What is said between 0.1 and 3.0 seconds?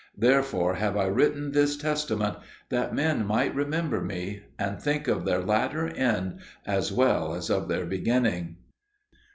Therefore have I written this testament, that